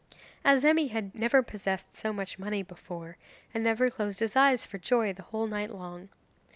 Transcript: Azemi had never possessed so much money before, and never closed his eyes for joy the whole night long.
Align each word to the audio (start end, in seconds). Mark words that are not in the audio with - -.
Azemi 0.43 0.89
had 0.89 1.13
never 1.13 1.43
possessed 1.43 1.93
so 1.93 2.11
much 2.11 2.39
money 2.39 2.63
before, 2.63 3.17
and 3.53 3.63
never 3.63 3.91
closed 3.91 4.19
his 4.19 4.35
eyes 4.35 4.65
for 4.65 4.79
joy 4.79 5.13
the 5.13 5.21
whole 5.21 5.45
night 5.45 5.69
long. 5.69 6.09